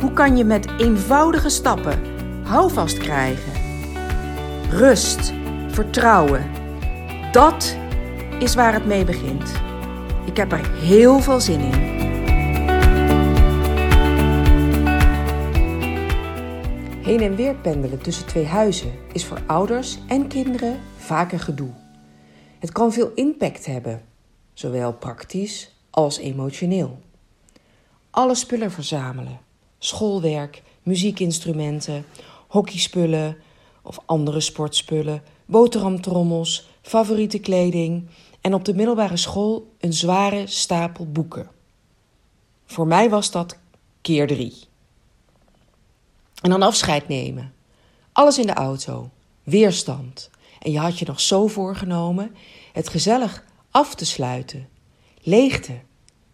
[0.00, 2.02] Hoe kan je met eenvoudige stappen
[2.44, 3.52] houvast krijgen?
[4.70, 5.32] Rust,
[5.68, 6.50] vertrouwen.
[7.32, 7.76] Dat
[8.38, 9.52] is waar het mee begint.
[10.26, 11.72] Ik heb er heel veel zin in.
[17.02, 21.70] Heen en weer pendelen tussen twee huizen is voor ouders en kinderen vaak een gedoe.
[22.58, 24.02] Het kan veel impact hebben,
[24.52, 26.98] zowel praktisch als emotioneel.
[28.10, 29.46] Alle spullen verzamelen
[29.78, 32.04] schoolwerk, muziekinstrumenten,
[32.48, 33.36] hockeyspullen
[33.82, 38.08] of andere sportspullen, boterhamtrommels, favoriete kleding
[38.40, 41.50] en op de middelbare school een zware stapel boeken.
[42.66, 43.58] Voor mij was dat
[44.00, 44.54] keer drie.
[46.42, 47.52] En dan afscheid nemen.
[48.12, 49.10] Alles in de auto.
[49.42, 50.30] Weerstand.
[50.58, 52.34] En je had je nog zo voorgenomen
[52.72, 54.68] het gezellig af te sluiten.
[55.22, 55.80] Leegte,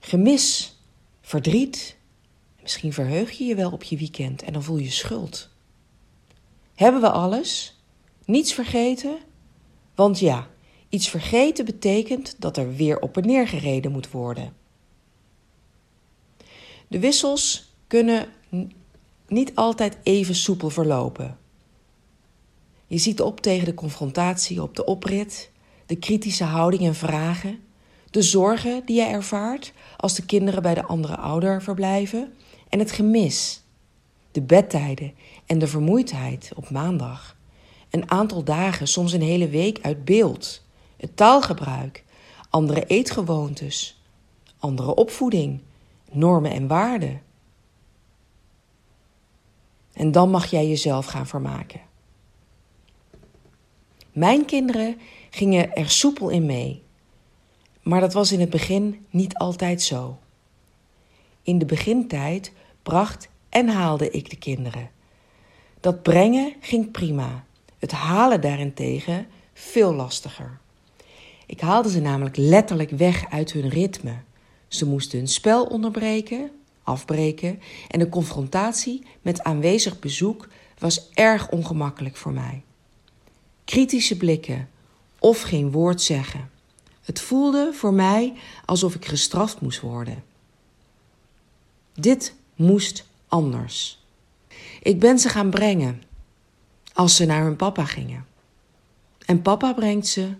[0.00, 0.78] gemis,
[1.20, 1.96] verdriet,
[2.62, 5.50] Misschien verheug je je wel op je weekend en dan voel je schuld.
[6.74, 7.80] Hebben we alles?
[8.24, 9.18] Niets vergeten?
[9.94, 10.48] Want ja,
[10.88, 14.52] iets vergeten betekent dat er weer op en neer gereden moet worden.
[16.88, 18.28] De wissels kunnen
[19.26, 21.38] niet altijd even soepel verlopen.
[22.86, 25.50] Je ziet op tegen de confrontatie op de oprit,
[25.86, 27.60] de kritische houding en vragen,
[28.10, 32.32] de zorgen die je ervaart als de kinderen bij de andere ouder verblijven
[32.72, 33.62] en het gemis,
[34.30, 35.14] de bedtijden
[35.46, 37.36] en de vermoeidheid op maandag.
[37.90, 40.62] Een aantal dagen, soms een hele week uit beeld.
[40.96, 42.04] Het taalgebruik,
[42.50, 44.02] andere eetgewoontes,
[44.58, 45.60] andere opvoeding,
[46.10, 47.22] normen en waarden.
[49.92, 51.80] En dan mag jij jezelf gaan vermaken.
[54.12, 55.00] Mijn kinderen
[55.30, 56.82] gingen er soepel in mee.
[57.82, 60.18] Maar dat was in het begin niet altijd zo.
[61.42, 64.90] In de begintijd bracht en haalde ik de kinderen.
[65.80, 67.44] Dat brengen ging prima.
[67.78, 70.58] Het halen daarentegen veel lastiger.
[71.46, 74.14] Ik haalde ze namelijk letterlijk weg uit hun ritme.
[74.68, 76.50] Ze moesten hun spel onderbreken,
[76.82, 82.62] afbreken en de confrontatie met aanwezig bezoek was erg ongemakkelijk voor mij.
[83.64, 84.68] Kritische blikken
[85.18, 86.50] of geen woord zeggen.
[87.02, 88.32] Het voelde voor mij
[88.64, 90.24] alsof ik gestraft moest worden.
[91.94, 94.04] Dit moest anders.
[94.82, 96.02] Ik ben ze gaan brengen
[96.92, 98.26] als ze naar hun papa gingen.
[99.26, 100.34] En papa brengt ze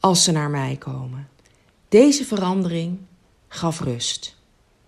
[0.00, 1.28] als ze naar mij komen.
[1.88, 2.98] Deze verandering
[3.48, 4.36] gaf rust.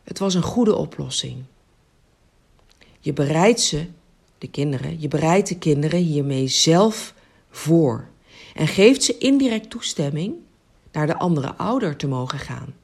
[0.04, 1.44] Het was een goede oplossing.
[3.00, 3.86] Je bereidt ze,
[4.38, 7.14] de kinderen, je bereidt de kinderen hiermee zelf
[7.50, 8.09] voor
[8.54, 10.34] en geeft ze indirect toestemming
[10.92, 12.74] naar de andere ouder te mogen gaan.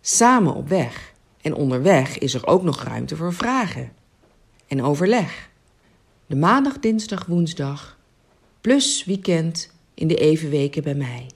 [0.00, 3.92] Samen op weg en onderweg is er ook nog ruimte voor vragen
[4.66, 5.50] en overleg.
[6.26, 7.98] De maandag, dinsdag, woensdag,
[8.60, 11.26] plus weekend in de evenweken bij mij.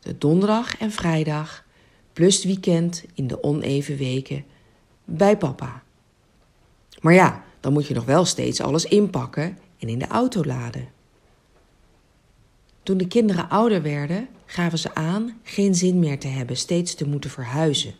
[0.00, 1.64] De donderdag en vrijdag,
[2.12, 4.44] plus weekend in de oneven weken
[5.04, 5.82] bij papa.
[7.00, 10.88] Maar ja, dan moet je nog wel steeds alles inpakken en in de auto laden.
[12.82, 17.08] Toen de kinderen ouder werden, gaven ze aan geen zin meer te hebben steeds te
[17.08, 17.94] moeten verhuizen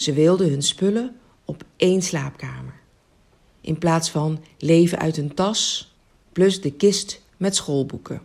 [0.00, 2.74] ze wilden hun spullen op één slaapkamer.
[3.60, 5.92] In plaats van leven uit een tas
[6.32, 8.22] plus de kist met schoolboeken.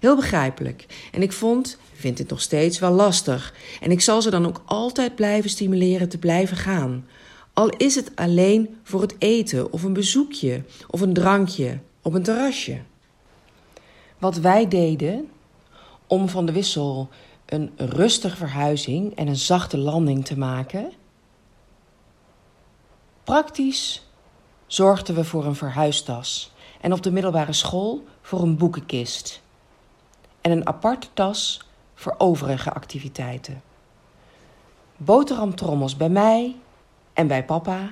[0.00, 0.86] Heel begrijpelijk.
[1.12, 3.54] En ik vond, vind dit nog steeds wel lastig.
[3.80, 7.06] En ik zal ze dan ook altijd blijven stimuleren te blijven gaan.
[7.52, 12.22] Al is het alleen voor het eten of een bezoekje of een drankje op een
[12.22, 12.80] terrasje.
[14.18, 15.28] Wat wij deden
[16.06, 17.08] om van de wissel
[17.52, 20.92] een rustige verhuizing en een zachte landing te maken.
[23.24, 24.06] Praktisch
[24.66, 29.42] zorgden we voor een verhuistas en op de middelbare school voor een boekenkist.
[30.40, 33.62] En een aparte tas voor overige activiteiten.
[34.96, 36.56] Boterhamtrommels bij mij
[37.12, 37.90] en bij papa.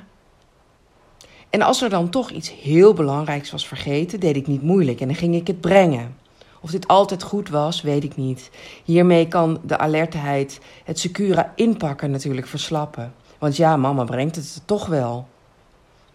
[1.50, 5.06] En als er dan toch iets heel belangrijks was vergeten, deed ik niet moeilijk en
[5.06, 6.16] dan ging ik het brengen.
[6.60, 8.50] Of dit altijd goed was, weet ik niet.
[8.84, 13.14] Hiermee kan de alertheid het Secura inpakken natuurlijk verslappen.
[13.38, 15.28] Want ja, mama brengt het toch wel.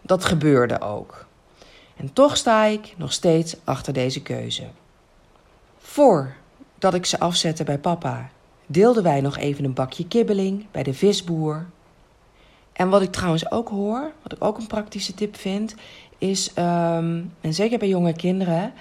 [0.02, 1.26] Dat gebeurde ook.
[1.96, 4.64] En toch sta ik nog steeds achter deze keuze.
[5.78, 8.30] Voordat ik ze afzette bij papa,
[8.66, 11.66] deelden wij nog even een bakje kibbeling bij de visboer.
[12.74, 15.76] En wat ik trouwens ook hoor, wat ik ook een praktische tip vind,
[16.18, 18.74] is, ehm, en zeker bij jonge kinderen,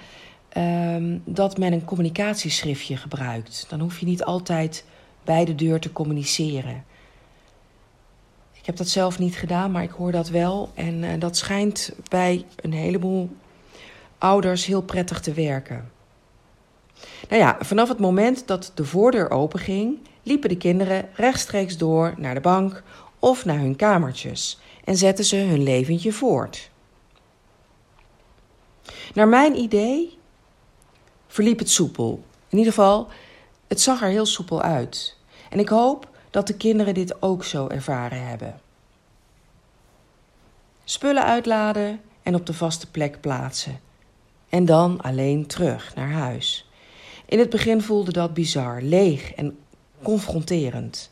[0.57, 3.65] um, dat men een communicatieschriftje gebruikt.
[3.69, 4.85] Dan hoef je niet altijd
[5.23, 6.83] bij de deur te communiceren.
[8.53, 10.71] Ik heb dat zelf niet gedaan, maar ik hoor dat wel.
[10.73, 13.29] En uh, dat schijnt bij een heleboel
[14.17, 15.91] ouders heel prettig te werken.
[17.29, 22.33] Nou ja, vanaf het moment dat de voordeur openging, liepen de kinderen rechtstreeks door naar
[22.33, 22.83] de bank
[23.19, 26.69] of naar hun kamertjes en zetten ze hun leventje voort.
[29.13, 30.17] Naar mijn idee
[31.35, 32.23] verliep het soepel.
[32.49, 33.07] In ieder geval,
[33.67, 35.17] het zag er heel soepel uit.
[35.49, 38.59] En ik hoop dat de kinderen dit ook zo ervaren hebben.
[40.83, 43.79] Spullen uitladen en op de vaste plek plaatsen.
[44.49, 46.69] En dan alleen terug naar huis.
[47.25, 49.57] In het begin voelde dat bizar, leeg en
[50.01, 51.11] confronterend.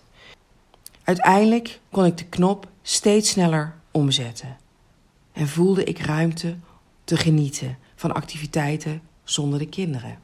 [1.03, 4.57] Uiteindelijk kon ik de knop steeds sneller omzetten
[5.31, 6.57] en voelde ik ruimte
[7.03, 10.19] te genieten van activiteiten zonder de kinderen.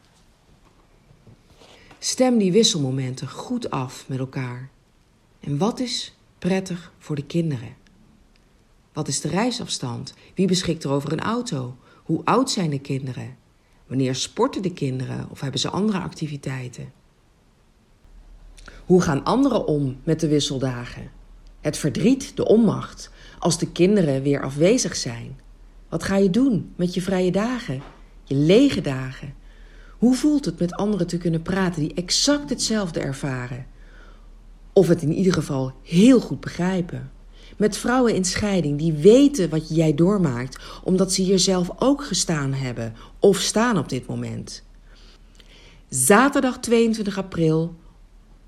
[2.00, 4.70] Stem die wisselmomenten goed af met elkaar.
[5.40, 7.76] En wat is prettig voor de kinderen?
[8.94, 10.14] Wat is de reisafstand?
[10.36, 11.78] Wie beschikt er over een auto?
[12.04, 13.38] Hoe oud zijn de kinderen?
[13.88, 16.92] Wanneer sporten de kinderen of hebben ze andere activiteiten?
[18.86, 21.12] Hoe gaan anderen om met de wisseldagen?
[21.62, 25.40] Het verdriet, de onmacht, als de kinderen weer afwezig zijn.
[25.90, 27.82] Wat ga je doen met je vrije dagen,
[28.30, 29.34] je lege dagen?
[29.98, 33.66] Hoe voelt het met anderen te kunnen praten die exact hetzelfde ervaren?
[34.74, 37.12] Of het in ieder geval heel goed begrijpen.
[37.58, 42.54] Met vrouwen in scheiding die weten wat jij doormaakt, omdat ze hier zelf ook gestaan
[42.54, 44.64] hebben of staan op dit moment.
[45.90, 47.76] Zaterdag 22 april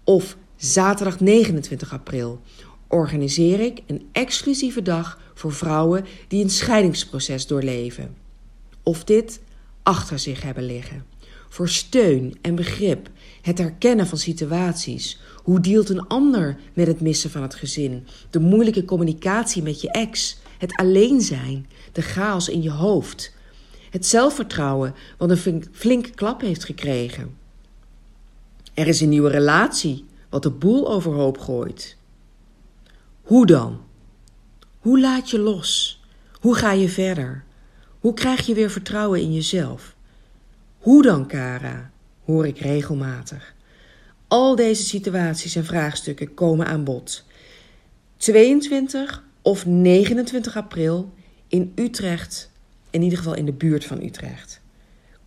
[0.04, 2.42] of zaterdag 29 april
[2.88, 8.16] organiseer ik een exclusieve dag voor vrouwen die een scheidingsproces doorleven.
[8.84, 9.40] Of dit
[9.84, 11.06] achter zich hebben liggen.
[11.50, 13.10] Voor steun en begrip,
[13.42, 15.20] het herkennen van situaties.
[15.44, 18.08] Hoe deelt een ander met het missen van het gezin?
[18.30, 23.34] De moeilijke communicatie met je ex, het alleen zijn, de chaos in je hoofd.
[23.90, 27.36] Het zelfvertrouwen wat een flinke klap heeft gekregen.
[28.74, 31.98] Er is een nieuwe relatie wat de boel overhoop gooit.
[33.22, 33.80] Hoe dan?
[34.80, 36.02] Hoe laat je los?
[36.40, 37.44] Hoe ga je verder?
[38.02, 39.96] Hoe krijg je weer vertrouwen in jezelf?
[40.78, 41.92] Hoe dan, Kara?
[42.26, 43.56] hoor ik regelmatig.
[44.28, 47.24] Al deze situaties en vraagstukken komen aan bod.
[48.18, 51.14] 22 of 29 april
[51.48, 52.52] in Utrecht,
[52.90, 54.62] in ieder geval in de buurt van Utrecht.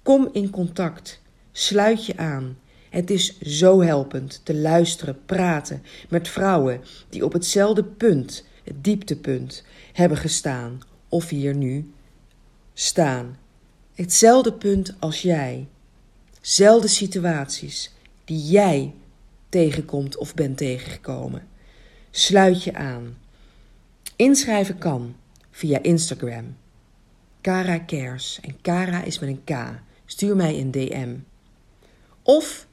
[0.02, 1.20] Kom in contact,
[1.52, 2.58] sluit je aan.
[2.90, 9.64] Het is zo helpend te luisteren, praten met vrouwen die op hetzelfde punt, het dieptepunt,
[9.92, 11.93] hebben gestaan of hier nu
[12.74, 13.38] staan.
[13.94, 15.68] Hetzelfde punt als jij.
[16.40, 17.92] Zelfde situaties
[18.24, 18.94] die jij
[19.48, 21.48] tegenkomt of bent tegengekomen.
[22.10, 23.16] Sluit je aan.
[24.16, 25.16] Inschrijven kan
[25.50, 26.56] via Instagram.
[27.40, 28.38] Kara Cares.
[28.42, 29.50] En Kara is met een K.
[30.04, 31.16] Stuur mij een DM.
[32.22, 32.66] Of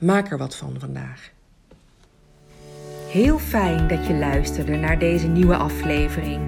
[0.00, 1.30] Maak er wat van vandaag.
[3.08, 6.40] Heel fijn dat je luisterde naar deze nieuwe aflevering.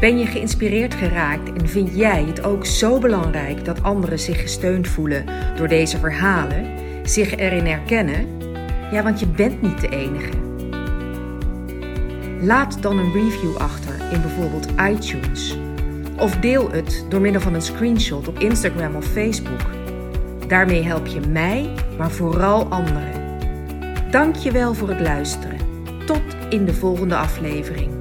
[0.00, 4.88] Ben je geïnspireerd geraakt en vind jij het ook zo belangrijk dat anderen zich gesteund
[4.88, 5.24] voelen
[5.56, 6.66] door deze verhalen,
[7.08, 8.26] zich erin herkennen?
[8.92, 10.32] Ja, want je bent niet de enige.
[12.40, 15.58] Laat dan een review achter in bijvoorbeeld iTunes.
[16.18, 19.79] Of deel het door middel van een screenshot op Instagram of Facebook.
[20.50, 23.38] Daarmee help je mij, maar vooral anderen.
[24.10, 25.58] Dank je wel voor het luisteren.
[26.06, 27.99] Tot in de volgende aflevering.